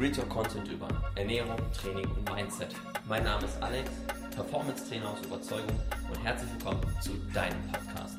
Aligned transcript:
Retail 0.00 0.24
Content 0.30 0.66
über 0.68 0.88
Ernährung, 1.14 1.58
Training 1.72 2.10
und 2.10 2.24
Mindset. 2.32 2.74
Mein 3.06 3.22
Name 3.22 3.44
ist 3.44 3.62
Alex, 3.62 3.90
Performance 4.34 4.88
Trainer 4.88 5.10
aus 5.10 5.20
Überzeugung 5.26 5.78
und 6.08 6.16
herzlich 6.24 6.50
willkommen 6.52 6.80
zu 7.02 7.10
deinem 7.34 7.70
Podcast. 7.70 8.16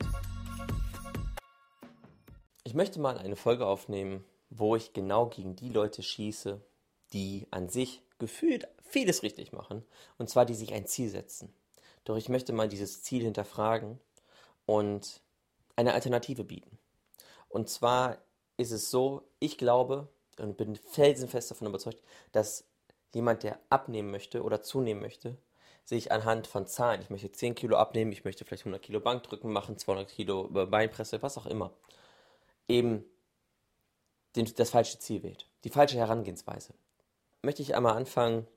Ich 2.64 2.76
möchte 2.76 3.00
mal 3.00 3.18
eine 3.18 3.36
Folge 3.36 3.66
aufnehmen, 3.66 4.24
wo 4.52 4.76
ich 4.76 4.94
genau 4.94 5.26
gegen 5.26 5.56
die 5.56 5.70
Leute 5.70 6.04
schieße, 6.04 6.62
die 7.14 7.48
an 7.50 7.68
sich 7.68 8.04
gefühlt 8.20 8.68
vieles 8.84 9.24
richtig 9.24 9.52
machen, 9.52 9.84
und 10.20 10.30
zwar 10.30 10.46
die 10.46 10.54
sich 10.54 10.74
ein 10.74 10.86
Ziel 10.86 11.10
setzen. 11.10 11.52
Doch 12.04 12.16
ich 12.16 12.30
möchte 12.30 12.54
mal 12.54 12.70
dieses 12.70 13.02
Ziel 13.02 13.24
hinterfragen 13.24 14.00
und 14.68 15.20
eine 15.76 15.96
Alternative 15.96 16.44
bieten. 16.44 16.78
Und 17.50 17.70
zwar 17.70 18.20
ist 18.58 18.70
es 18.70 18.92
so, 18.92 19.24
ich 19.40 19.58
glaube 19.58 20.10
und 20.40 20.58
bin 20.58 20.76
felsenfest 20.76 21.52
davon 21.52 21.68
überzeugt, 21.68 22.02
dass 22.32 22.66
jemand, 23.14 23.44
der 23.44 23.60
abnehmen 23.70 24.12
möchte 24.12 24.44
oder 24.44 24.62
zunehmen 24.62 25.02
möchte, 25.02 25.38
sich 25.84 26.12
anhand 26.12 26.48
von 26.48 26.68
Zahlen, 26.68 27.02
ich 27.02 27.10
möchte 27.10 27.32
10 27.32 27.56
Kilo 27.56 27.78
abnehmen, 27.78 28.12
ich 28.12 28.24
möchte 28.24 28.46
vielleicht 28.46 28.64
100 28.64 28.82
Kilo 28.82 29.00
Bankdrücken 29.00 29.52
machen, 29.52 29.78
200 29.78 30.08
Kilo 30.10 30.48
Beinpresse, 30.48 31.22
was 31.22 31.38
auch 31.38 31.46
immer, 31.46 31.74
eben 32.68 33.04
den, 34.36 34.54
das 34.56 34.70
falsche 34.70 35.00
Ziel 35.00 35.24
wählt, 35.24 35.48
die 35.64 35.70
falsche 35.70 35.98
Herangehensweise. 35.98 36.74
Möchte 37.42 37.62
ich 37.62 37.76
einmal 37.76 37.98
anfangen, 37.98 38.48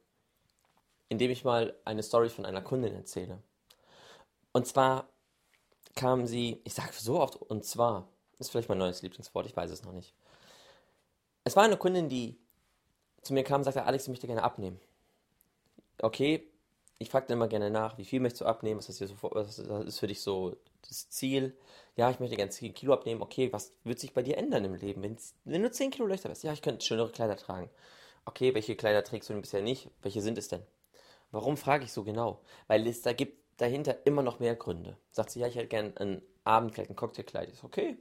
indem 1.09 1.31
ich 1.31 1.45
mal 1.45 1.75
eine 1.85 2.03
Story 2.03 2.29
von 2.29 2.45
einer 2.45 2.63
Kundin 2.63 2.95
erzähle. 2.95 3.43
Und 4.53 4.67
zwar 4.67 5.09
kam 5.95 6.27
sie, 6.27 6.61
ich 6.65 6.75
sage 6.75 6.93
so 6.93 7.21
oft, 7.21 7.37
und 7.37 7.65
zwar, 7.65 8.09
ist 8.39 8.51
vielleicht 8.51 8.69
mein 8.69 8.79
neues 8.79 9.03
Lieblingswort, 9.03 9.47
ich 9.47 9.57
weiß 9.57 9.71
es 9.71 9.85
noch 9.85 9.93
nicht. 9.93 10.15
Es 11.45 11.57
war 11.57 11.65
eine 11.65 11.77
Kundin, 11.77 12.09
die 12.09 12.39
zu 13.23 13.35
mir 13.35 13.45
kam 13.45 13.61
und 13.61 13.65
sagte, 13.65 13.85
Alex, 13.85 14.05
ich 14.05 14.09
möchte 14.09 14.27
gerne 14.27 14.43
abnehmen. 14.43 14.81
Okay, 16.01 16.49
ich 16.99 17.11
fragte 17.11 17.35
immer 17.35 17.49
gerne 17.49 17.71
nach, 17.71 17.99
wie 17.99 18.05
viel 18.05 18.21
möchtest 18.21 18.43
du 18.43 18.47
abnehmen, 18.47 18.79
was 18.79 18.89
ist, 18.89 18.99
so, 18.99 19.17
was 19.21 19.59
ist 19.59 19.99
für 19.99 20.07
dich 20.07 20.21
so 20.23 20.57
das 20.89 21.09
Ziel? 21.11 21.57
Ja, 21.97 22.11
ich 22.11 22.19
möchte 22.19 22.37
gerne 22.37 22.51
10 22.51 22.75
Kilo 22.75 22.93
abnehmen. 22.93 23.23
Okay, 23.23 23.53
was 23.53 23.73
wird 23.85 23.99
sich 24.01 24.13
bei 24.13 24.23
dir 24.23 24.39
ändern 24.39 24.65
im 24.65 24.75
Leben, 24.75 25.03
wenn, 25.03 25.17
wenn 25.45 25.63
du 25.63 25.71
10 25.71 25.91
Kilo 25.91 26.07
leichter 26.07 26.29
bist? 26.29 26.45
Ja, 26.45 26.53
ich 26.53 26.63
könnte 26.63 26.85
schönere 26.85 27.11
Kleider 27.11 27.37
tragen. 27.37 27.71
Okay, 28.25 28.55
welche 28.55 28.75
Kleider 28.75 29.05
trägst 29.05 29.29
du 29.29 29.35
denn 29.35 29.43
bisher 29.43 29.63
nicht? 29.63 29.91
Welche 30.03 30.23
sind 30.23 30.39
es 30.39 30.49
denn? 30.49 30.63
Warum 31.31 31.57
frage 31.57 31.85
ich 31.85 31.93
so 31.93 32.05
genau? 32.05 32.41
Weil 32.69 32.87
es 32.87 33.03
da 33.03 33.13
gibt 33.13 33.45
dahinter 33.59 34.07
immer 34.07 34.23
noch 34.23 34.41
mehr 34.41 34.57
Gründe. 34.57 34.97
Sagt 35.11 35.31
sie, 35.31 35.41
ja, 35.41 35.47
ich 35.47 35.57
hätte 35.57 35.69
gerne 35.69 35.93
ein 35.99 36.23
Abendkleid, 36.45 36.91
ein 36.91 36.97
Cocktailkleid. 36.97 37.51
Ist 37.51 37.65
okay. 37.65 37.99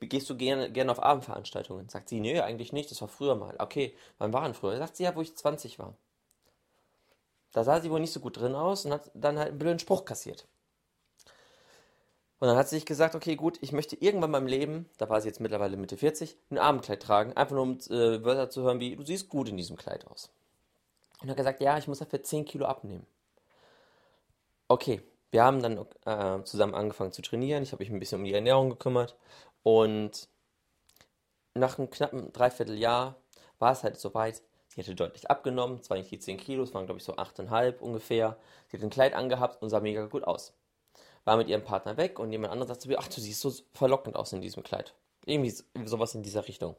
Gehst 0.00 0.30
du 0.30 0.36
gerne, 0.36 0.70
gerne 0.72 0.90
auf 0.90 1.02
Abendveranstaltungen? 1.02 1.88
Sagt 1.88 2.08
sie, 2.08 2.20
nee, 2.20 2.40
eigentlich 2.40 2.72
nicht, 2.72 2.90
das 2.90 3.00
war 3.02 3.08
früher 3.08 3.34
mal. 3.34 3.54
Okay, 3.58 3.94
wann 4.18 4.32
waren 4.32 4.54
früher? 4.54 4.78
Sagt 4.78 4.96
sie, 4.96 5.04
ja, 5.04 5.14
wo 5.14 5.20
ich 5.20 5.36
20 5.36 5.78
war. 5.78 5.94
Da 7.52 7.64
sah 7.64 7.80
sie 7.80 7.90
wohl 7.90 8.00
nicht 8.00 8.12
so 8.12 8.20
gut 8.20 8.38
drin 8.38 8.54
aus 8.54 8.86
und 8.86 8.92
hat 8.92 9.10
dann 9.14 9.38
halt 9.38 9.48
einen 9.50 9.58
blöden 9.58 9.78
Spruch 9.78 10.04
kassiert. 10.04 10.46
Und 12.38 12.48
dann 12.48 12.56
hat 12.56 12.68
sie 12.70 12.76
sich 12.76 12.86
gesagt, 12.86 13.14
okay, 13.14 13.36
gut, 13.36 13.58
ich 13.60 13.72
möchte 13.72 13.96
irgendwann 13.96 14.28
in 14.28 14.32
meinem 14.32 14.46
Leben, 14.46 14.88
da 14.96 15.10
war 15.10 15.20
sie 15.20 15.28
jetzt 15.28 15.40
mittlerweile 15.40 15.76
Mitte 15.76 15.98
40, 15.98 16.38
ein 16.50 16.58
Abendkleid 16.58 17.02
tragen, 17.02 17.36
einfach 17.36 17.54
nur 17.54 17.64
um 17.64 17.78
äh, 17.90 18.24
Wörter 18.24 18.48
zu 18.48 18.62
hören 18.62 18.80
wie, 18.80 18.96
du 18.96 19.04
siehst 19.04 19.28
gut 19.28 19.50
in 19.50 19.58
diesem 19.58 19.76
Kleid 19.76 20.06
aus. 20.06 20.30
Und 21.20 21.28
hat 21.28 21.36
gesagt, 21.36 21.60
ja, 21.60 21.76
ich 21.76 21.86
muss 21.86 21.98
dafür 21.98 22.22
10 22.22 22.46
Kilo 22.46 22.64
abnehmen. 22.64 23.06
Okay, 24.68 25.02
wir 25.32 25.44
haben 25.44 25.62
dann 25.62 25.86
äh, 26.06 26.42
zusammen 26.44 26.74
angefangen 26.74 27.12
zu 27.12 27.20
trainieren. 27.20 27.62
Ich 27.62 27.72
habe 27.72 27.82
mich 27.82 27.92
ein 27.92 27.98
bisschen 27.98 28.20
um 28.20 28.24
die 28.24 28.32
Ernährung 28.32 28.70
gekümmert. 28.70 29.16
Und 29.62 30.28
nach 31.54 31.78
einem 31.78 31.90
knappen 31.90 32.32
Dreivierteljahr 32.32 33.16
war 33.58 33.72
es 33.72 33.82
halt 33.82 33.98
soweit. 33.98 34.42
Sie 34.68 34.80
hatte 34.80 34.94
deutlich 34.94 35.28
abgenommen, 35.30 35.82
zwar 35.82 35.96
nicht 35.96 36.10
die 36.10 36.18
10 36.18 36.36
Kilo, 36.36 36.62
es 36.62 36.72
waren 36.74 36.86
glaube 36.86 36.98
ich 36.98 37.04
so 37.04 37.16
8,5 37.16 37.78
ungefähr. 37.78 38.36
Sie 38.68 38.76
hat 38.76 38.84
ein 38.84 38.90
Kleid 38.90 39.14
angehabt 39.14 39.60
und 39.62 39.68
sah 39.68 39.80
mega 39.80 40.06
gut 40.06 40.24
aus. 40.24 40.54
War 41.24 41.36
mit 41.36 41.48
ihrem 41.48 41.64
Partner 41.64 41.96
weg 41.96 42.18
und 42.18 42.30
jemand 42.30 42.52
anderes 42.52 42.68
sagte 42.68 42.82
zu 42.82 42.88
mir, 42.88 42.98
ach, 42.98 43.08
du 43.08 43.20
siehst 43.20 43.40
so 43.40 43.52
verlockend 43.72 44.16
aus 44.16 44.32
in 44.32 44.40
diesem 44.40 44.62
Kleid. 44.62 44.94
Irgendwie 45.26 45.54
sowas 45.84 46.14
in 46.14 46.22
dieser 46.22 46.46
Richtung. 46.46 46.76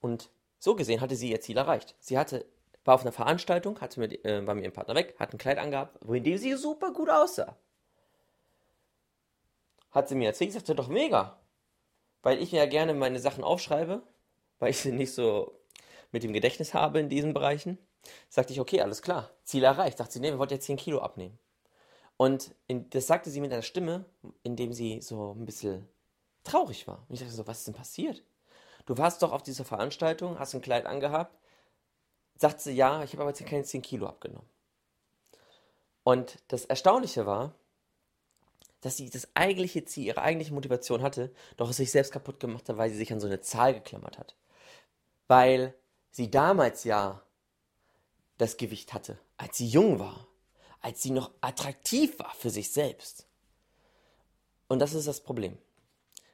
Und 0.00 0.30
so 0.58 0.74
gesehen 0.74 1.00
hatte 1.00 1.16
sie 1.16 1.30
ihr 1.30 1.40
Ziel 1.40 1.58
erreicht. 1.58 1.94
Sie 2.00 2.18
hatte 2.18 2.46
war 2.88 2.94
auf 2.94 3.02
einer 3.02 3.12
Veranstaltung, 3.12 3.78
hatte 3.82 4.00
mit, 4.00 4.24
äh, 4.24 4.46
war 4.46 4.54
mit 4.54 4.64
ihrem 4.64 4.72
Partner 4.72 4.94
weg, 4.94 5.14
hat 5.18 5.34
ein 5.34 5.38
Kleid 5.38 5.58
angehabt, 5.58 5.98
wohin 6.00 6.24
dem 6.24 6.38
sie 6.38 6.54
super 6.54 6.90
gut 6.90 7.10
aussah. 7.10 7.54
Hat 9.90 10.08
sie 10.08 10.14
mir 10.14 10.28
erzählt, 10.28 10.48
ich 10.48 10.54
sagte 10.54 10.74
doch 10.74 10.88
mega. 10.88 11.38
Weil 12.28 12.42
ich 12.42 12.52
mir 12.52 12.58
ja 12.58 12.66
gerne 12.66 12.92
meine 12.92 13.20
Sachen 13.20 13.42
aufschreibe, 13.42 14.02
weil 14.58 14.68
ich 14.68 14.76
sie 14.76 14.92
nicht 14.92 15.14
so 15.14 15.58
mit 16.12 16.22
dem 16.22 16.34
Gedächtnis 16.34 16.74
habe 16.74 17.00
in 17.00 17.08
diesen 17.08 17.32
Bereichen. 17.32 17.78
Sagte 18.28 18.52
ich, 18.52 18.60
okay, 18.60 18.82
alles 18.82 19.00
klar, 19.00 19.30
Ziel 19.44 19.64
erreicht. 19.64 19.96
Sagt 19.96 20.12
sie, 20.12 20.20
nee, 20.20 20.28
wir 20.30 20.38
wollten 20.38 20.52
ja 20.52 20.60
10 20.60 20.76
Kilo 20.76 20.98
abnehmen. 20.98 21.38
Und 22.18 22.54
in, 22.66 22.90
das 22.90 23.06
sagte 23.06 23.30
sie 23.30 23.40
mit 23.40 23.50
einer 23.50 23.62
Stimme, 23.62 24.04
in 24.42 24.56
dem 24.56 24.74
sie 24.74 25.00
so 25.00 25.32
ein 25.32 25.46
bisschen 25.46 25.88
traurig 26.44 26.86
war. 26.86 27.02
Und 27.08 27.14
ich 27.14 27.20
dachte 27.20 27.32
so, 27.32 27.46
was 27.46 27.60
ist 27.60 27.68
denn 27.68 27.74
passiert? 27.74 28.22
Du 28.84 28.98
warst 28.98 29.22
doch 29.22 29.32
auf 29.32 29.42
dieser 29.42 29.64
Veranstaltung, 29.64 30.38
hast 30.38 30.54
ein 30.54 30.60
Kleid 30.60 30.84
angehabt, 30.84 31.34
sagt 32.36 32.60
sie, 32.60 32.72
ja, 32.72 33.02
ich 33.04 33.14
habe 33.14 33.22
aber 33.22 33.30
jetzt 33.30 33.46
keine 33.46 33.64
10 33.64 33.80
Kilo 33.80 34.06
abgenommen. 34.06 34.50
Und 36.04 36.36
das 36.48 36.66
Erstaunliche 36.66 37.24
war, 37.24 37.54
dass 38.80 38.96
sie 38.96 39.10
das 39.10 39.28
eigentliche 39.34 39.84
Ziel, 39.84 40.06
ihre 40.06 40.22
eigentliche 40.22 40.54
Motivation 40.54 41.02
hatte, 41.02 41.32
doch 41.56 41.70
es 41.70 41.78
sich 41.78 41.90
selbst 41.90 42.12
kaputt 42.12 42.40
gemacht 42.40 42.68
hat, 42.68 42.76
weil 42.76 42.90
sie 42.90 42.96
sich 42.96 43.12
an 43.12 43.20
so 43.20 43.26
eine 43.26 43.40
Zahl 43.40 43.74
geklammert 43.74 44.18
hat. 44.18 44.36
Weil 45.26 45.74
sie 46.10 46.30
damals 46.30 46.84
ja 46.84 47.22
das 48.38 48.56
Gewicht 48.56 48.94
hatte, 48.94 49.18
als 49.36 49.58
sie 49.58 49.66
jung 49.66 49.98
war, 49.98 50.28
als 50.80 51.02
sie 51.02 51.10
noch 51.10 51.32
attraktiv 51.40 52.18
war 52.18 52.32
für 52.34 52.50
sich 52.50 52.70
selbst. 52.70 53.26
Und 54.68 54.78
das 54.78 54.94
ist 54.94 55.08
das 55.08 55.20
Problem. 55.20 55.58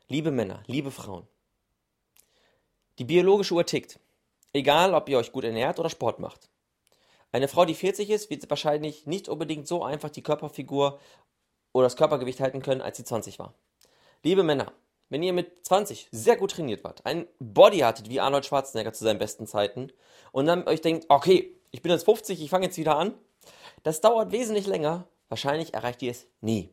Liebe 0.09 0.31
Männer, 0.31 0.63
liebe 0.67 0.91
Frauen, 0.91 1.27
die 2.99 3.05
biologische 3.05 3.55
Uhr 3.55 3.65
tickt. 3.65 3.99
Egal, 4.53 4.95
ob 4.95 5.09
ihr 5.09 5.19
euch 5.19 5.33
gut 5.33 5.45
ernährt 5.45 5.79
oder 5.79 5.91
Sport 5.91 6.21
macht. 6.21 6.49
Eine 7.33 7.49
Frau, 7.49 7.65
die 7.65 7.75
40 7.75 8.11
ist, 8.11 8.31
wird 8.31 8.49
wahrscheinlich 8.49 9.07
nicht 9.07 9.29
unbedingt 9.29 9.67
so 9.67 9.83
einfach 9.83 10.11
die 10.11 10.23
Körperfigur 10.23 11.01
oder 11.75 11.85
das 11.85 11.97
Körpergewicht 11.97 12.41
halten 12.41 12.63
können, 12.63 12.81
als 12.81 12.97
sie 12.97 13.05
20 13.05 13.39
war. 13.39 13.53
Liebe 14.23 14.43
Männer, 14.43 14.73
wenn 15.11 15.23
ihr 15.23 15.35
mit 15.35 15.67
20 15.67 16.09
sehr 16.11 16.37
gut 16.37 16.53
trainiert 16.53 16.83
wart, 16.85 17.05
ein 17.05 17.27
Body 17.39 17.81
hattet 17.81 18.09
wie 18.09 18.21
Arnold 18.21 18.47
Schwarzenegger 18.47 18.95
zu 18.95 19.05
seinen 19.05 19.19
besten 19.19 19.47
Zeiten 19.47 19.93
und 20.33 20.47
dann 20.47 20.67
euch 20.67 20.81
denkt, 20.81 21.05
okay, 21.11 21.55
ich 21.71 21.83
bin 21.83 21.93
jetzt 21.93 22.07
50, 22.07 22.43
ich 22.43 22.49
fange 22.49 22.65
jetzt 22.65 22.79
wieder 22.79 22.97
an, 22.97 23.13
das 23.83 24.01
dauert 24.01 24.33
wesentlich 24.33 24.67
länger, 24.67 25.07
wahrscheinlich 25.29 25.75
erreicht 25.75 26.01
ihr 26.01 26.13
es 26.13 26.27
nie. 26.41 26.71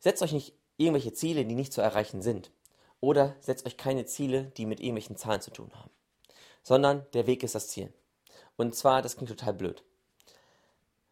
Setzt 0.00 0.22
euch 0.22 0.32
nicht 0.32 0.52
irgendwelche 0.76 1.14
Ziele, 1.14 1.46
die 1.46 1.54
nicht 1.54 1.72
zu 1.72 1.80
erreichen 1.80 2.20
sind. 2.20 2.50
Oder 3.00 3.34
setzt 3.40 3.64
euch 3.64 3.78
keine 3.78 4.04
Ziele, 4.04 4.52
die 4.58 4.66
mit 4.66 4.80
irgendwelchen 4.80 5.16
Zahlen 5.16 5.40
zu 5.40 5.50
tun 5.50 5.70
haben 5.74 5.90
sondern 6.66 7.06
der 7.12 7.28
Weg 7.28 7.44
ist 7.44 7.54
das 7.54 7.68
Ziel. 7.68 7.92
Und 8.56 8.74
zwar, 8.74 9.00
das 9.00 9.14
klingt 9.14 9.28
total 9.28 9.54
blöd. 9.54 9.84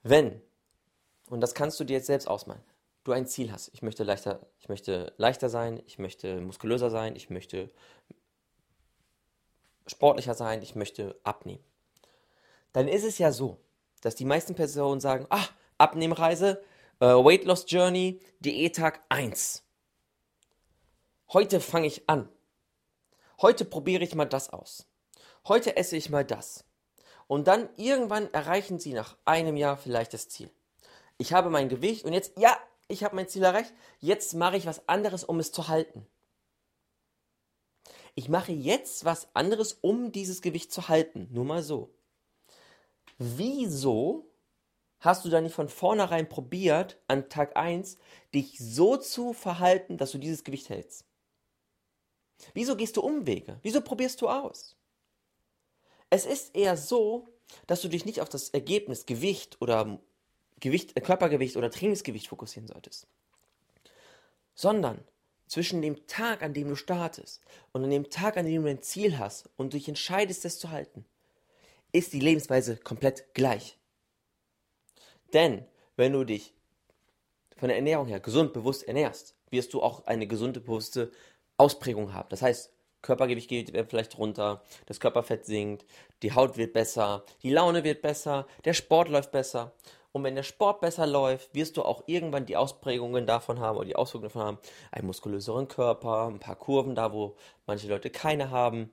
Wenn, 0.02 0.42
und 1.30 1.40
das 1.40 1.54
kannst 1.54 1.78
du 1.78 1.84
dir 1.84 1.98
jetzt 1.98 2.08
selbst 2.08 2.26
ausmalen, 2.26 2.64
du 3.04 3.12
ein 3.12 3.26
Ziel 3.26 3.52
hast, 3.52 3.70
ich 3.72 3.82
möchte 3.82 4.04
leichter, 4.04 4.40
ich 4.58 4.68
möchte 4.68 5.12
leichter 5.16 5.48
sein, 5.48 5.82
ich 5.86 5.98
möchte 5.98 6.40
muskulöser 6.40 6.90
sein, 6.90 7.16
ich 7.16 7.30
möchte 7.30 7.70
sportlicher 9.86 10.34
sein, 10.34 10.62
ich 10.62 10.74
möchte 10.74 11.18
abnehmen. 11.22 11.62
Dann 12.72 12.88
ist 12.88 13.04
es 13.04 13.18
ja 13.18 13.30
so, 13.30 13.58
dass 14.00 14.14
die 14.14 14.24
meisten 14.24 14.54
Personen 14.54 15.00
sagen, 15.00 15.26
ah, 15.30 15.46
Abnehmreise, 15.78 16.62
äh, 17.00 17.06
Weight 17.06 17.44
Loss 17.44 17.66
Journey, 17.68 18.20
Diättag 18.40 19.00
1. 19.08 19.62
Heute 21.32 21.60
fange 21.60 21.86
ich 21.86 22.08
an. 22.08 22.28
Heute 23.40 23.64
probiere 23.64 24.04
ich 24.04 24.14
mal 24.14 24.24
das 24.24 24.50
aus 24.50 24.86
heute 25.46 25.76
esse 25.76 25.96
ich 25.96 26.10
mal 26.10 26.24
das. 26.24 26.64
Und 27.26 27.46
dann 27.48 27.68
irgendwann 27.76 28.32
erreichen 28.32 28.78
sie 28.78 28.92
nach 28.92 29.16
einem 29.24 29.56
Jahr 29.56 29.76
vielleicht 29.76 30.12
das 30.12 30.28
Ziel. 30.28 30.50
Ich 31.16 31.32
habe 31.32 31.50
mein 31.50 31.68
Gewicht 31.68 32.04
und 32.04 32.12
jetzt, 32.12 32.38
ja, 32.38 32.56
ich 32.88 33.04
habe 33.04 33.16
mein 33.16 33.28
Ziel 33.28 33.42
erreicht. 33.42 33.72
Jetzt 34.00 34.34
mache 34.34 34.56
ich 34.56 34.66
was 34.66 34.88
anderes, 34.88 35.24
um 35.24 35.40
es 35.40 35.52
zu 35.52 35.68
halten. 35.68 36.06
Ich 38.14 38.28
mache 38.28 38.52
jetzt 38.52 39.04
was 39.04 39.34
anderes, 39.34 39.78
um 39.80 40.12
dieses 40.12 40.40
Gewicht 40.40 40.72
zu 40.72 40.88
halten. 40.88 41.28
Nur 41.32 41.44
mal 41.44 41.62
so. 41.62 41.94
Wieso 43.18 44.30
hast 45.00 45.24
du 45.24 45.30
da 45.30 45.40
nicht 45.40 45.54
von 45.54 45.68
vornherein 45.68 46.28
probiert, 46.28 47.00
an 47.08 47.28
Tag 47.28 47.56
1 47.56 47.98
dich 48.32 48.58
so 48.58 48.96
zu 48.96 49.32
verhalten, 49.32 49.98
dass 49.98 50.12
du 50.12 50.18
dieses 50.18 50.44
Gewicht 50.44 50.68
hältst? 50.68 51.04
Wieso 52.52 52.76
gehst 52.76 52.96
du 52.96 53.02
Umwege? 53.02 53.58
Wieso 53.62 53.80
probierst 53.80 54.20
du 54.20 54.28
aus? 54.28 54.76
Es 56.10 56.26
ist 56.26 56.54
eher 56.54 56.76
so, 56.76 57.28
dass 57.66 57.80
du 57.80 57.88
dich 57.88 58.04
nicht 58.04 58.20
auf 58.20 58.28
das 58.28 58.50
Ergebnis 58.50 59.06
Gewicht 59.06 59.60
oder 59.60 60.00
Gewicht, 60.60 60.96
äh, 60.96 61.00
Körpergewicht 61.00 61.56
oder 61.56 61.70
Trainingsgewicht 61.70 62.28
fokussieren 62.28 62.68
solltest, 62.68 63.06
sondern 64.54 65.04
zwischen 65.46 65.82
dem 65.82 66.06
Tag, 66.06 66.42
an 66.42 66.54
dem 66.54 66.68
du 66.68 66.76
startest 66.76 67.42
und 67.72 67.84
an 67.84 67.90
dem 67.90 68.10
Tag, 68.10 68.36
an 68.36 68.46
dem 68.46 68.62
du 68.62 68.70
ein 68.70 68.82
Ziel 68.82 69.18
hast 69.18 69.50
und 69.56 69.74
dich 69.74 69.88
entscheidest, 69.88 70.44
es 70.44 70.58
zu 70.58 70.70
halten, 70.70 71.04
ist 71.92 72.12
die 72.12 72.20
Lebensweise 72.20 72.76
komplett 72.76 73.34
gleich. 73.34 73.78
Denn 75.32 75.66
wenn 75.96 76.12
du 76.12 76.24
dich 76.24 76.54
von 77.56 77.68
der 77.68 77.76
Ernährung 77.76 78.06
her 78.06 78.20
gesund, 78.20 78.52
bewusst 78.52 78.86
ernährst, 78.88 79.34
wirst 79.50 79.74
du 79.74 79.82
auch 79.82 80.06
eine 80.06 80.26
gesunde, 80.26 80.60
bewusste 80.60 81.12
Ausprägung 81.56 82.12
haben. 82.12 82.28
Das 82.30 82.42
heißt, 82.42 82.72
Körpergewicht 83.02 83.48
geht 83.48 83.70
vielleicht 83.88 84.18
runter, 84.18 84.62
das 84.86 84.98
Körperfett 84.98 85.44
sinkt, 85.44 85.84
die 86.22 86.32
Haut 86.32 86.56
wird 86.56 86.72
besser, 86.72 87.24
die 87.42 87.50
Laune 87.50 87.84
wird 87.84 88.02
besser, 88.02 88.46
der 88.64 88.72
Sport 88.72 89.08
läuft 89.08 89.30
besser. 89.30 89.72
Und 90.14 90.22
wenn 90.22 90.36
der 90.36 90.44
Sport 90.44 90.80
besser 90.80 91.08
läuft, 91.08 91.52
wirst 91.56 91.76
du 91.76 91.82
auch 91.82 92.04
irgendwann 92.06 92.46
die 92.46 92.56
Ausprägungen 92.56 93.26
davon 93.26 93.58
haben 93.58 93.76
oder 93.76 93.86
die 93.86 93.96
Auswirkungen 93.96 94.28
davon 94.28 94.42
haben. 94.42 94.58
Einen 94.92 95.08
muskulöseren 95.08 95.66
Körper, 95.66 96.28
ein 96.28 96.38
paar 96.38 96.54
Kurven 96.54 96.94
da, 96.94 97.12
wo 97.12 97.34
manche 97.66 97.88
Leute 97.88 98.10
keine 98.10 98.50
haben. 98.50 98.92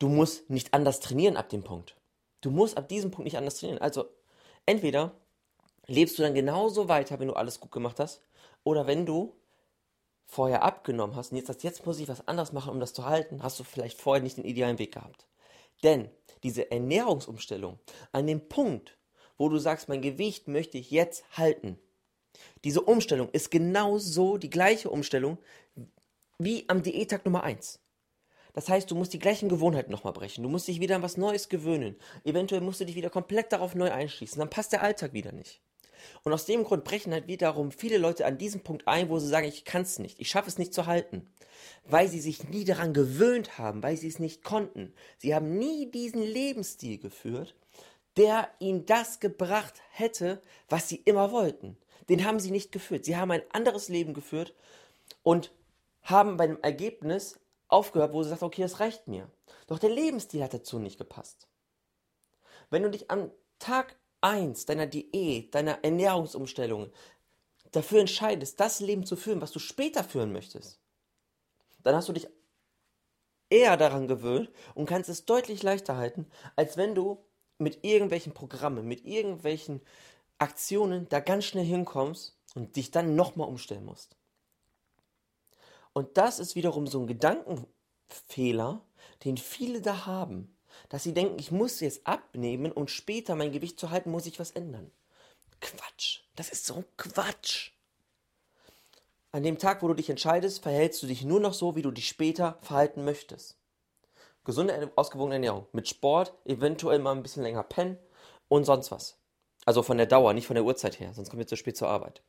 Du 0.00 0.08
musst 0.08 0.50
nicht 0.50 0.74
anders 0.74 0.98
trainieren 0.98 1.36
ab 1.36 1.48
dem 1.48 1.62
Punkt. 1.62 1.94
Du 2.40 2.50
musst 2.50 2.76
ab 2.76 2.88
diesem 2.88 3.12
Punkt 3.12 3.26
nicht 3.26 3.38
anders 3.38 3.60
trainieren. 3.60 3.80
Also 3.80 4.06
entweder 4.66 5.12
lebst 5.86 6.18
du 6.18 6.24
dann 6.24 6.34
genauso 6.34 6.88
weiter, 6.88 7.20
wenn 7.20 7.28
du 7.28 7.34
alles 7.34 7.60
gut 7.60 7.70
gemacht 7.70 8.00
hast, 8.00 8.20
oder 8.64 8.88
wenn 8.88 9.06
du 9.06 9.32
vorher 10.24 10.64
abgenommen 10.64 11.14
hast 11.14 11.30
und 11.30 11.36
jetzt 11.38 11.46
sagst, 11.46 11.62
jetzt 11.62 11.86
muss 11.86 12.00
ich 12.00 12.08
was 12.08 12.26
anderes 12.26 12.52
machen, 12.52 12.72
um 12.72 12.80
das 12.80 12.94
zu 12.94 13.04
halten, 13.04 13.44
hast 13.44 13.60
du 13.60 13.62
vielleicht 13.64 14.00
vorher 14.00 14.24
nicht 14.24 14.38
den 14.38 14.44
idealen 14.44 14.80
Weg 14.80 14.94
gehabt. 14.94 15.28
Denn 15.84 16.10
diese 16.42 16.68
Ernährungsumstellung 16.72 17.78
an 18.10 18.26
dem 18.26 18.48
Punkt, 18.48 18.96
wo 19.38 19.48
du 19.48 19.58
sagst, 19.58 19.88
mein 19.88 20.02
Gewicht 20.02 20.48
möchte 20.48 20.78
ich 20.78 20.90
jetzt 20.90 21.24
halten, 21.36 21.78
diese 22.64 22.82
Umstellung 22.82 23.28
ist 23.30 23.50
genauso 23.50 24.36
die 24.38 24.50
gleiche 24.50 24.90
Umstellung 24.90 25.38
wie 26.38 26.64
am 26.68 26.82
Diättag 26.82 27.24
Nummer 27.24 27.42
1. 27.42 27.80
Das 28.52 28.68
heißt, 28.68 28.90
du 28.90 28.94
musst 28.94 29.12
die 29.12 29.18
gleichen 29.18 29.48
Gewohnheiten 29.48 29.92
nochmal 29.92 30.14
brechen. 30.14 30.42
Du 30.42 30.48
musst 30.48 30.66
dich 30.66 30.80
wieder 30.80 30.96
an 30.96 31.02
was 31.02 31.18
Neues 31.18 31.48
gewöhnen. 31.48 31.96
Eventuell 32.24 32.62
musst 32.62 32.80
du 32.80 32.86
dich 32.86 32.96
wieder 32.96 33.10
komplett 33.10 33.52
darauf 33.52 33.74
neu 33.74 33.90
einschließen. 33.90 34.38
Dann 34.38 34.50
passt 34.50 34.72
der 34.72 34.82
Alltag 34.82 35.12
wieder 35.12 35.32
nicht. 35.32 35.60
Und 36.22 36.32
aus 36.32 36.46
dem 36.46 36.64
Grund 36.64 36.84
brechen 36.84 37.12
halt 37.12 37.26
wiederum 37.26 37.70
viele 37.70 37.98
Leute 37.98 38.24
an 38.24 38.38
diesem 38.38 38.62
Punkt 38.62 38.86
ein, 38.86 39.08
wo 39.08 39.18
sie 39.18 39.28
sagen, 39.28 39.46
ich 39.46 39.64
kann 39.64 39.82
es 39.82 39.98
nicht, 39.98 40.20
ich 40.20 40.28
schaffe 40.28 40.48
es 40.48 40.58
nicht 40.58 40.72
zu 40.72 40.86
halten. 40.86 41.28
Weil 41.84 42.08
sie 42.08 42.20
sich 42.20 42.48
nie 42.48 42.64
daran 42.64 42.94
gewöhnt 42.94 43.58
haben, 43.58 43.82
weil 43.82 43.96
sie 43.96 44.08
es 44.08 44.18
nicht 44.18 44.42
konnten. 44.42 44.94
Sie 45.18 45.34
haben 45.34 45.58
nie 45.58 45.90
diesen 45.90 46.22
Lebensstil 46.22 46.98
geführt, 46.98 47.54
der 48.16 48.50
ihnen 48.58 48.86
das 48.86 49.20
gebracht 49.20 49.74
hätte, 49.90 50.42
was 50.68 50.88
sie 50.88 50.96
immer 50.96 51.32
wollten. 51.32 51.76
Den 52.08 52.24
haben 52.24 52.40
sie 52.40 52.50
nicht 52.50 52.72
geführt. 52.72 53.04
Sie 53.04 53.16
haben 53.16 53.30
ein 53.30 53.42
anderes 53.52 53.88
Leben 53.88 54.14
geführt 54.14 54.54
und 55.22 55.52
haben 56.02 56.36
bei 56.36 56.46
dem 56.46 56.62
Ergebnis 56.62 57.38
aufgehört, 57.68 58.12
wo 58.12 58.22
sie 58.22 58.30
sagt, 58.30 58.42
okay, 58.42 58.62
das 58.62 58.80
reicht 58.80 59.08
mir. 59.08 59.30
Doch 59.66 59.78
der 59.78 59.90
Lebensstil 59.90 60.42
hat 60.42 60.54
dazu 60.54 60.78
nicht 60.78 60.98
gepasst. 60.98 61.48
Wenn 62.70 62.82
du 62.82 62.90
dich 62.90 63.10
am 63.10 63.30
Tag 63.58 63.96
eins 64.20 64.66
deiner 64.66 64.86
Diät, 64.86 65.54
deiner 65.54 65.84
Ernährungsumstellung 65.84 66.92
dafür 67.72 68.00
entscheidest, 68.00 68.60
das 68.60 68.80
Leben 68.80 69.04
zu 69.04 69.16
führen, 69.16 69.40
was 69.40 69.52
du 69.52 69.58
später 69.58 70.04
führen 70.04 70.32
möchtest, 70.32 70.80
dann 71.82 71.94
hast 71.94 72.08
du 72.08 72.12
dich 72.12 72.28
eher 73.50 73.76
daran 73.76 74.08
gewöhnt 74.08 74.50
und 74.74 74.86
kannst 74.86 75.08
es 75.08 75.24
deutlich 75.24 75.62
leichter 75.62 75.96
halten, 75.96 76.26
als 76.56 76.76
wenn 76.76 76.94
du 76.94 77.24
mit 77.58 77.84
irgendwelchen 77.84 78.32
Programmen, 78.32 78.86
mit 78.86 79.04
irgendwelchen 79.04 79.80
Aktionen 80.38 81.08
da 81.08 81.20
ganz 81.20 81.44
schnell 81.44 81.64
hinkommst 81.64 82.36
und 82.54 82.76
dich 82.76 82.90
dann 82.90 83.16
nochmal 83.16 83.48
umstellen 83.48 83.84
musst. 83.84 84.16
Und 85.92 86.16
das 86.16 86.38
ist 86.38 86.56
wiederum 86.56 86.86
so 86.86 87.00
ein 87.00 87.06
Gedankenfehler, 87.06 88.82
den 89.24 89.38
viele 89.38 89.80
da 89.80 90.06
haben 90.06 90.56
dass 90.88 91.02
sie 91.02 91.14
denken, 91.14 91.38
ich 91.38 91.50
muss 91.50 91.80
jetzt 91.80 92.06
abnehmen 92.06 92.72
und 92.72 92.90
später 92.90 93.34
mein 93.34 93.52
Gewicht 93.52 93.78
zu 93.78 93.90
halten, 93.90 94.10
muss 94.10 94.26
ich 94.26 94.38
was 94.38 94.50
ändern. 94.50 94.90
Quatsch. 95.60 96.20
Das 96.34 96.50
ist 96.50 96.66
so 96.66 96.84
Quatsch. 96.96 97.72
An 99.32 99.42
dem 99.42 99.58
Tag, 99.58 99.82
wo 99.82 99.88
du 99.88 99.94
dich 99.94 100.10
entscheidest, 100.10 100.62
verhältst 100.62 101.02
du 101.02 101.06
dich 101.06 101.24
nur 101.24 101.40
noch 101.40 101.54
so, 101.54 101.76
wie 101.76 101.82
du 101.82 101.90
dich 101.90 102.08
später 102.08 102.58
verhalten 102.62 103.04
möchtest. 103.04 103.56
Gesunde, 104.46 104.90
ausgewogene 104.94 105.34
Ernährung. 105.34 105.66
Mit 105.72 105.88
Sport, 105.88 106.32
eventuell 106.44 107.00
mal 107.00 107.12
ein 107.12 107.22
bisschen 107.22 107.42
länger 107.42 107.64
pennen 107.64 107.98
und 108.48 108.64
sonst 108.64 108.90
was. 108.90 109.18
Also 109.66 109.82
von 109.82 109.98
der 109.98 110.06
Dauer, 110.06 110.32
nicht 110.32 110.46
von 110.46 110.54
der 110.54 110.64
Uhrzeit 110.64 111.00
her, 111.00 111.12
sonst 111.12 111.28
kommt 111.28 111.42
ihr 111.42 111.48
zu 111.48 111.56
spät 111.56 111.76
zur 111.76 111.88
Arbeit. 111.88 112.22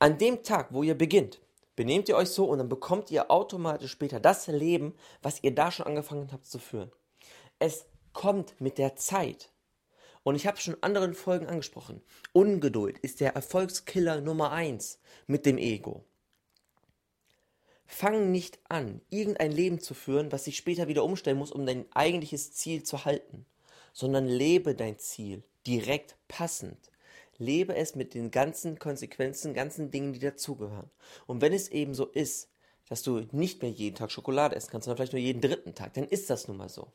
An 0.00 0.18
dem 0.18 0.42
Tag, 0.42 0.74
wo 0.74 0.82
ihr 0.82 0.98
beginnt, 0.98 1.40
benehmt 1.76 2.08
ihr 2.08 2.16
euch 2.16 2.30
so 2.30 2.46
und 2.46 2.58
dann 2.58 2.68
bekommt 2.68 3.10
ihr 3.12 3.30
automatisch 3.30 3.92
später 3.92 4.18
das 4.18 4.48
Leben, 4.48 4.94
was 5.22 5.42
ihr 5.44 5.54
da 5.54 5.70
schon 5.70 5.86
angefangen 5.86 6.32
habt 6.32 6.46
zu 6.46 6.58
führen. 6.58 6.90
Es 7.60 7.86
kommt 8.12 8.60
mit 8.60 8.76
der 8.76 8.96
Zeit. 8.96 9.52
Und 10.24 10.34
ich 10.34 10.46
habe 10.46 10.58
schon 10.58 10.76
anderen 10.82 11.14
Folgen 11.14 11.46
angesprochen. 11.46 12.02
Ungeduld 12.32 12.98
ist 12.98 13.20
der 13.20 13.34
Erfolgskiller 13.34 14.20
Nummer 14.20 14.50
eins 14.50 14.98
mit 15.28 15.46
dem 15.46 15.56
Ego. 15.56 16.04
Fang 18.00 18.30
nicht 18.30 18.58
an, 18.68 19.00
irgendein 19.10 19.52
Leben 19.52 19.80
zu 19.80 19.94
führen, 19.94 20.32
was 20.32 20.44
sich 20.44 20.56
später 20.56 20.88
wieder 20.88 21.04
umstellen 21.04 21.38
muss, 21.38 21.52
um 21.52 21.66
dein 21.66 21.84
eigentliches 21.92 22.52
Ziel 22.52 22.82
zu 22.82 23.04
halten, 23.04 23.44
sondern 23.92 24.26
lebe 24.26 24.74
dein 24.74 24.98
Ziel 24.98 25.42
direkt 25.66 26.16
passend. 26.28 26.90
Lebe 27.36 27.74
es 27.74 27.94
mit 27.94 28.14
den 28.14 28.30
ganzen 28.30 28.78
Konsequenzen, 28.78 29.54
ganzen 29.54 29.90
Dingen, 29.90 30.12
die 30.12 30.18
dazugehören. 30.18 30.90
Und 31.26 31.40
wenn 31.40 31.52
es 31.52 31.68
eben 31.68 31.94
so 31.94 32.06
ist, 32.06 32.48
dass 32.88 33.02
du 33.02 33.26
nicht 33.32 33.62
mehr 33.62 33.70
jeden 33.70 33.96
Tag 33.96 34.10
Schokolade 34.10 34.56
essen 34.56 34.70
kannst, 34.70 34.84
sondern 34.84 34.96
vielleicht 34.96 35.12
nur 35.12 35.22
jeden 35.22 35.40
dritten 35.40 35.74
Tag, 35.74 35.94
dann 35.94 36.04
ist 36.04 36.30
das 36.30 36.48
nun 36.48 36.56
mal 36.56 36.68
so 36.68 36.92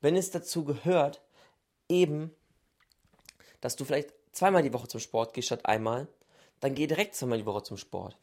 wenn 0.00 0.16
es 0.16 0.30
dazu 0.30 0.64
gehört, 0.64 1.22
eben, 1.88 2.34
dass 3.60 3.76
du 3.76 3.84
vielleicht 3.84 4.12
zweimal 4.32 4.62
die 4.62 4.72
Woche 4.72 4.88
zum 4.88 5.00
Sport 5.00 5.34
gehst 5.34 5.46
statt 5.46 5.66
einmal, 5.66 6.08
dann 6.60 6.74
geh 6.74 6.86
direkt 6.86 7.14
zweimal 7.14 7.38
die 7.38 7.46
Woche 7.46 7.62
zum 7.62 7.76
Sport. 7.76 8.16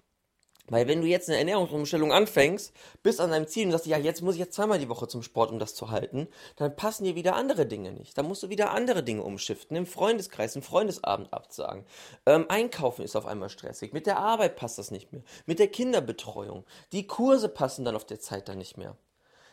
Weil 0.69 0.87
wenn 0.87 1.01
du 1.01 1.07
jetzt 1.07 1.29
eine 1.29 1.37
Ernährungsumstellung 1.37 2.11
anfängst, 2.11 2.73
bist 3.01 3.21
an 3.21 3.31
deinem 3.31 3.47
Ziel 3.47 3.65
und 3.65 3.71
sagst, 3.71 3.85
ja, 3.85 3.97
jetzt 3.97 4.21
muss 4.21 4.35
ich 4.35 4.39
jetzt 4.39 4.55
zweimal 4.55 4.79
die 4.79 4.89
Woche 4.89 5.07
zum 5.07 5.23
Sport, 5.23 5.51
um 5.51 5.59
das 5.59 5.75
zu 5.75 5.91
halten, 5.91 6.27
dann 6.57 6.75
passen 6.75 7.05
dir 7.05 7.15
wieder 7.15 7.35
andere 7.35 7.65
Dinge 7.65 7.93
nicht. 7.93 8.17
Dann 8.17 8.27
musst 8.27 8.43
du 8.43 8.49
wieder 8.49 8.71
andere 8.71 9.01
Dinge 9.01 9.23
umschiften, 9.23 9.77
im 9.77 9.85
Freundeskreis, 9.85 10.55
im 10.55 10.61
Freundesabend 10.61 11.31
absagen. 11.31 11.85
Ähm, 12.25 12.45
einkaufen 12.49 13.03
ist 13.03 13.15
auf 13.15 13.25
einmal 13.25 13.49
stressig, 13.49 13.93
mit 13.93 14.05
der 14.07 14.19
Arbeit 14.19 14.57
passt 14.57 14.77
das 14.77 14.91
nicht 14.91 15.13
mehr, 15.13 15.23
mit 15.45 15.59
der 15.59 15.69
Kinderbetreuung. 15.69 16.65
Die 16.91 17.07
Kurse 17.07 17.47
passen 17.47 17.85
dann 17.85 17.95
auf 17.95 18.05
der 18.05 18.19
Zeit 18.19 18.49
dann 18.49 18.57
nicht 18.57 18.77
mehr. 18.77 18.97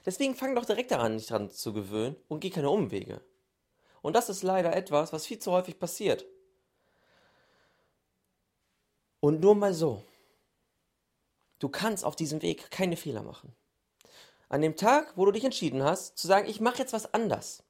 Deswegen 0.05 0.35
fang 0.35 0.55
doch 0.55 0.65
direkt 0.65 0.91
daran, 0.91 1.17
dich 1.17 1.29
dran 1.29 1.51
zu 1.51 1.73
gewöhnen 1.73 2.17
und 2.29 2.41
geh 2.41 2.51
keine 2.51 2.71
Umwege. 2.71 3.21
Und 4.03 4.15
das 4.17 4.29
ist 4.29 4.43
leider 4.43 4.77
etwas, 4.77 5.13
was 5.13 5.25
viel 5.25 5.39
zu 5.39 5.53
häufig 5.53 5.79
passiert. 5.79 6.27
Und 9.21 9.41
nur 9.41 9.55
mal 9.55 9.73
so. 9.73 10.03
Du 11.59 11.69
kannst 11.69 12.05
auf 12.05 12.17
diesem 12.17 12.43
Weg 12.43 12.71
keine 12.71 12.97
Fehler 12.97 13.23
machen. 13.23 13.55
An 14.49 14.61
dem 14.61 14.77
Tag, 14.77 15.17
wo 15.17 15.25
du 15.25 15.33
dich 15.33 15.45
entschieden 15.45 15.83
hast, 15.83 16.19
zu 16.19 16.27
sagen, 16.27 16.49
ich 16.49 16.61
mache 16.61 16.79
jetzt 16.79 16.93
was 16.93 17.13
anders, 17.13 17.63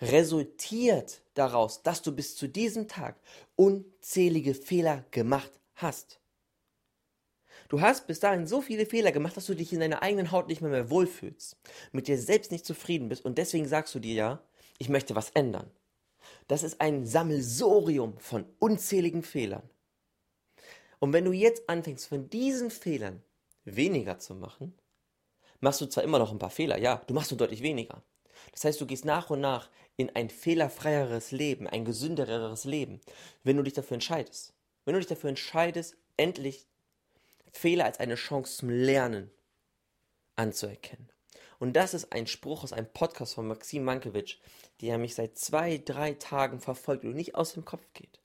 resultiert 0.00 1.22
daraus, 1.34 1.82
dass 1.82 2.02
du 2.02 2.12
bis 2.12 2.36
zu 2.36 2.48
diesem 2.48 2.88
Tag 2.88 3.16
unzählige 3.56 4.54
Fehler 4.54 5.04
gemacht 5.10 5.50
hast. 5.74 6.20
Du 7.68 7.80
hast 7.80 8.06
bis 8.06 8.20
dahin 8.20 8.46
so 8.46 8.62
viele 8.62 8.86
Fehler 8.86 9.12
gemacht, 9.12 9.36
dass 9.36 9.46
du 9.46 9.54
dich 9.54 9.72
in 9.72 9.80
deiner 9.80 10.02
eigenen 10.02 10.32
Haut 10.32 10.48
nicht 10.48 10.62
mehr, 10.62 10.70
mehr 10.70 10.90
wohlfühlst, 10.90 11.56
mit 11.92 12.08
dir 12.08 12.18
selbst 12.18 12.50
nicht 12.50 12.64
zufrieden 12.64 13.08
bist 13.08 13.24
und 13.24 13.36
deswegen 13.36 13.68
sagst 13.68 13.94
du 13.94 13.98
dir 13.98 14.14
ja, 14.14 14.42
ich 14.78 14.88
möchte 14.88 15.14
was 15.14 15.30
ändern. 15.30 15.70
Das 16.46 16.62
ist 16.62 16.80
ein 16.80 17.04
Sammelsorium 17.04 18.18
von 18.20 18.46
unzähligen 18.58 19.22
Fehlern. 19.22 19.68
Und 20.98 21.12
wenn 21.12 21.24
du 21.24 21.32
jetzt 21.32 21.68
anfängst, 21.68 22.06
von 22.06 22.28
diesen 22.30 22.70
Fehlern 22.70 23.22
weniger 23.64 24.18
zu 24.18 24.34
machen, 24.34 24.74
machst 25.60 25.80
du 25.80 25.86
zwar 25.86 26.04
immer 26.04 26.18
noch 26.18 26.32
ein 26.32 26.38
paar 26.38 26.50
Fehler, 26.50 26.78
ja, 26.78 27.02
du 27.06 27.14
machst 27.14 27.30
nur 27.30 27.38
deutlich 27.38 27.62
weniger. 27.62 28.02
Das 28.52 28.64
heißt, 28.64 28.80
du 28.80 28.86
gehst 28.86 29.04
nach 29.04 29.30
und 29.30 29.40
nach 29.40 29.68
in 29.96 30.14
ein 30.14 30.30
fehlerfreieres 30.30 31.32
Leben, 31.32 31.66
ein 31.66 31.84
gesündereres 31.84 32.64
Leben, 32.64 33.00
wenn 33.42 33.56
du 33.56 33.62
dich 33.62 33.74
dafür 33.74 33.96
entscheidest. 33.96 34.54
Wenn 34.84 34.94
du 34.94 35.00
dich 35.00 35.08
dafür 35.08 35.30
entscheidest, 35.30 35.96
endlich 36.16 36.66
Fehler 37.52 37.84
als 37.84 37.98
eine 37.98 38.14
Chance 38.14 38.56
zum 38.58 38.70
Lernen 38.70 39.30
anzuerkennen. 40.36 41.10
Und 41.58 41.74
das 41.74 41.94
ist 41.94 42.12
ein 42.12 42.28
Spruch 42.28 42.62
aus 42.62 42.72
einem 42.72 42.86
Podcast 42.92 43.34
von 43.34 43.48
Maxim 43.48 43.82
Mankiewicz, 43.82 44.36
der 44.80 44.98
mich 44.98 45.16
seit 45.16 45.36
zwei, 45.36 45.78
drei 45.78 46.12
Tagen 46.14 46.60
verfolgt 46.60 47.04
und 47.04 47.14
nicht 47.14 47.34
aus 47.34 47.54
dem 47.54 47.64
Kopf 47.64 47.82
geht. 47.94 48.20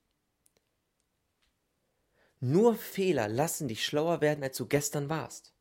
Nur 2.46 2.74
Fehler 2.74 3.28
lassen 3.28 3.68
dich 3.68 3.84
schlauer 3.84 4.20
werden, 4.20 4.44
als 4.44 4.56
du 4.56 4.66
gestern 4.66 5.08
warst. 5.08 5.52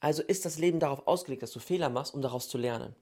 Also 0.00 0.22
ist 0.22 0.44
das 0.44 0.58
Leben 0.58 0.78
darauf 0.78 1.06
ausgelegt, 1.06 1.42
dass 1.42 1.52
du 1.52 1.58
Fehler 1.58 1.88
machst, 1.88 2.14
um 2.14 2.22
daraus 2.22 2.48
zu 2.48 2.58
lernen. 2.58 2.94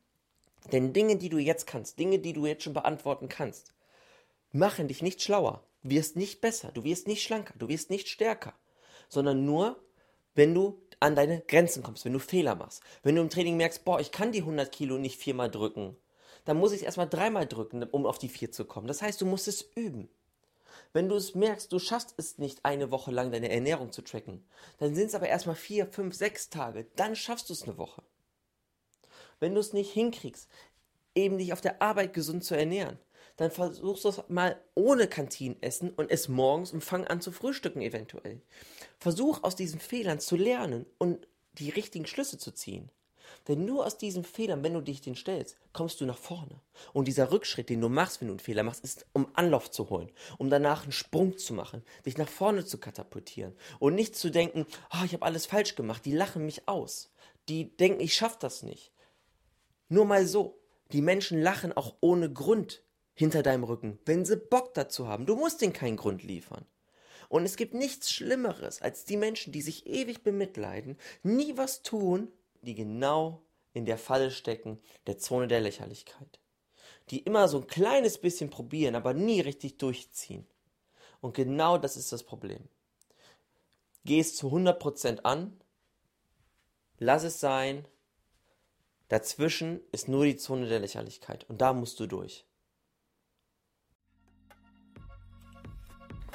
Denn 0.73 0.93
Dinge, 0.93 1.17
die 1.17 1.29
du 1.29 1.39
jetzt 1.39 1.67
kannst, 1.67 1.99
Dinge, 1.99 2.19
die 2.19 2.33
du 2.33 2.47
jetzt 2.47 2.63
schon 2.63 2.73
beantworten 2.73 3.29
kannst, 3.29 3.75
machen 4.53 4.89
dich 4.89 5.03
nicht 5.03 5.23
schlauer. 5.23 5.63
Du 5.83 5.91
wirst 5.91 6.17
nicht 6.17 6.41
besser, 6.41 6.73
du 6.73 6.83
wirst 6.85 7.07
nicht 7.07 7.23
schlanker, 7.23 7.55
du 7.59 7.69
wirst 7.69 7.91
nicht 7.91 8.09
stärker 8.09 8.55
sondern 9.09 9.45
nur, 9.45 9.77
wenn 10.35 10.55
du 10.55 10.81
an 11.01 11.15
deine 11.15 11.41
Grenzen 11.41 11.83
kommst, 11.83 12.05
wenn 12.05 12.13
du 12.13 12.19
Fehler 12.19 12.55
machst. 12.55 12.83
Wenn 13.03 13.17
du 13.17 13.23
im 13.23 13.31
Training 13.31 13.57
merkst, 13.57 13.85
boah, 13.85 14.01
ich 14.01 14.13
kann 14.13 14.33
die 14.33 14.41
100 14.41 14.71
Kilo 14.73 14.99
nicht 14.99 15.19
viermal 15.19 15.51
drücken, 15.51 15.97
dann 16.45 16.59
muss 16.59 16.73
ich 16.73 16.81
es 16.81 16.85
erstmal 16.85 17.09
dreimal 17.09 17.47
drücken, 17.47 17.83
um 17.85 18.07
auf 18.07 18.19
die 18.19 18.29
vier 18.29 18.53
zu 18.53 18.65
kommen. 18.65 18.87
Das 18.87 19.03
heißt, 19.03 19.21
du 19.21 19.27
musst 19.27 19.49
es 19.49 19.63
üben. 19.75 20.09
Wenn 20.93 21.09
du 21.09 21.17
es 21.17 21.35
merkst, 21.35 21.73
du 21.73 21.79
schaffst 21.79 22.15
es 22.17 22.39
nicht, 22.39 22.65
eine 22.65 22.91
Woche 22.91 23.11
lang 23.11 23.31
deine 23.31 23.51
Ernährung 23.51 23.93
zu 23.93 24.03
tracken, 24.03 24.45
dann 24.79 24.95
sind 24.95 25.07
es 25.07 25.15
aber 25.15 25.29
erstmal 25.29 25.57
vier, 25.57 25.87
fünf, 25.87 26.15
sechs 26.15 26.49
Tage, 26.51 26.87
dann 26.97 27.17
schaffst 27.17 27.49
du 27.49 27.53
es 27.53 27.65
eine 27.65 27.79
Woche. 27.79 28.03
Wenn 29.41 29.55
du 29.55 29.61
es 29.61 29.73
nicht 29.73 29.93
hinkriegst, 29.93 30.49
eben 31.15 31.39
dich 31.39 31.53
auf 31.53 31.61
der 31.61 31.83
Arbeit 31.83 32.13
gesund 32.13 32.45
zu 32.45 32.57
ernähren, 32.57 32.99
dann 33.37 33.51
versuchst 33.51 34.05
du 34.05 34.09
es 34.09 34.23
mal 34.29 34.61
ohne 34.75 35.09
Kantinenessen 35.09 35.91
und 35.91 36.11
es 36.11 36.29
morgens 36.29 36.73
und 36.73 36.83
fang 36.83 37.07
an 37.07 37.21
zu 37.21 37.33
frühstücken 37.33 37.83
eventuell. 37.83 38.41
Versuch 38.99 39.43
aus 39.43 39.57
diesen 39.57 39.81
Fehlern 39.81 40.21
zu 40.21 40.37
lernen 40.37 40.87
und 40.99 41.27
die 41.53 41.71
richtigen 41.71 42.07
Schlüsse 42.07 42.39
zu 42.39 42.53
ziehen. 42.53 42.91
Denn 43.49 43.65
nur 43.65 43.87
aus 43.87 43.97
diesen 43.97 44.25
Fehlern, 44.25 44.63
wenn 44.65 44.75
du 44.75 44.81
dich 44.81 45.01
den 45.01 45.15
stellst, 45.15 45.57
kommst 45.73 46.01
du 46.01 46.07
nach 46.07 46.19
vorne. 46.19 46.61
Und 46.93 47.07
dieser 47.07 47.31
Rückschritt, 47.31 47.69
den 47.69 47.81
du 47.81 47.89
machst, 47.89 48.21
wenn 48.21 48.29
du 48.29 48.33
einen 48.33 48.41
Fehler 48.41 48.65
machst, 48.65 48.83
ist, 48.83 49.07
um 49.13 49.29
Anlauf 49.35 49.71
zu 49.71 49.89
holen, 49.91 50.11
um 50.39 50.51
danach 50.51 50.83
einen 50.83 50.93
Sprung 50.93 51.39
zu 51.39 51.55
machen, 51.55 51.83
dich 52.05 52.19
nach 52.19 52.29
vorne 52.29 52.65
zu 52.65 52.79
katapultieren 52.79 53.55
und 53.79 53.95
nicht 53.95 54.17
zu 54.17 54.31
denken, 54.31 54.67
oh, 54.93 55.05
ich 55.05 55.13
habe 55.13 55.25
alles 55.25 55.47
falsch 55.47 55.77
gemacht, 55.77 56.05
die 56.05 56.13
lachen 56.13 56.45
mich 56.45 56.69
aus. 56.69 57.11
Die 57.49 57.77
denken, 57.77 58.01
ich 58.01 58.15
schaffe 58.15 58.39
das 58.41 58.63
nicht. 58.63 58.93
Nur 59.89 60.05
mal 60.05 60.27
so. 60.27 60.59
Die 60.93 61.03
Menschen 61.03 61.41
lachen 61.41 61.73
auch 61.73 61.97
ohne 62.01 62.33
Grund 62.33 62.83
hinter 63.15 63.43
deinem 63.43 63.65
Rücken, 63.65 63.99
wenn 64.05 64.25
sie 64.25 64.37
Bock 64.37 64.75
dazu 64.75 65.09
haben. 65.09 65.27
Du 65.27 65.37
musst 65.37 65.63
ihnen 65.63 65.73
keinen 65.73 65.97
Grund 65.97 66.23
liefern. 66.23 66.65
Und 67.29 67.45
es 67.45 67.57
gibt 67.57 67.75
nichts 67.75 68.13
Schlimmeres 68.13 68.83
als 68.83 69.05
die 69.05 69.17
Menschen, 69.17 69.53
die 69.53 69.63
sich 69.63 69.87
ewig 69.87 70.23
bemitleiden, 70.23 70.97
nie 71.23 71.57
was 71.57 71.83
tun, 71.83 72.31
die 72.67 72.75
genau 72.75 73.43
in 73.73 73.85
der 73.85 73.99
Falle 73.99 74.31
stecken, 74.31 74.81
der 75.07 75.19
Zone 75.19 75.49
der 75.49 75.61
Lächerlichkeit. 75.61 76.41
Die 77.11 77.21
immer 77.21 77.49
so 77.49 77.59
ein 77.59 77.67
kleines 77.67 78.19
bisschen 78.19 78.51
probieren, 78.51 78.95
aber 78.95 79.15
nie 79.15 79.41
richtig 79.41 79.79
durchziehen. 79.79 80.47
Und 81.21 81.35
genau 81.35 81.79
das 81.79 81.97
ist 81.97 82.13
das 82.13 82.25
Problem. 82.25 82.69
Geh 84.05 84.21
es 84.21 84.37
zu 84.37 84.49
100% 84.49 85.21
an, 85.23 85.61
lass 86.99 87.25
es 87.25 87.41
sein, 87.41 87.87
dazwischen 89.09 89.81
ist 89.93 90.09
nur 90.09 90.25
die 90.25 90.37
Zone 90.37 90.69
der 90.69 90.81
Lächerlichkeit 90.81 91.49
und 91.49 91.61
da 91.61 91.73
musst 91.73 92.01
du 92.01 92.07
durch. 92.07 92.45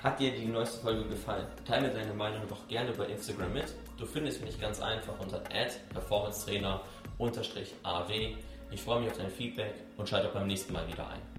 Hat 0.03 0.19
dir 0.19 0.31
die 0.31 0.47
neueste 0.47 0.81
Folge 0.81 1.07
gefallen? 1.07 1.45
Teile 1.63 1.89
deine 1.89 2.15
Meinung 2.15 2.41
doch 2.49 2.67
gerne 2.67 2.91
bei 2.91 3.05
Instagram 3.05 3.53
mit. 3.53 3.65
Du 3.99 4.07
findest 4.07 4.43
mich 4.43 4.59
ganz 4.59 4.81
einfach 4.81 5.13
unter 5.19 5.37
performancetrainer-aw. 5.37 8.35
Ich 8.71 8.81
freue 8.81 9.01
mich 9.01 9.11
auf 9.11 9.17
dein 9.17 9.29
Feedback 9.29 9.75
und 9.97 10.09
schalte 10.09 10.29
auch 10.29 10.33
beim 10.33 10.47
nächsten 10.47 10.73
Mal 10.73 10.87
wieder 10.87 11.07
ein. 11.07 11.30